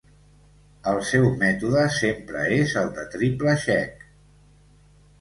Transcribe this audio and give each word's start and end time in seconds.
El 0.91 0.97
seu 1.09 1.27
mètode 1.43 1.85
sempre 1.99 2.49
és 2.57 2.75
el 2.85 2.93
del 2.99 3.15
triple 3.19 3.57
check. 3.69 4.07